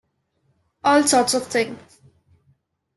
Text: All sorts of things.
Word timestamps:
All 0.83 1.03
sorts 1.03 1.35
of 1.35 1.45
things. 1.45 1.77